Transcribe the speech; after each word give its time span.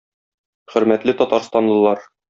Хөрмәтле 0.75 1.17
татарстанлылар! 1.23 2.07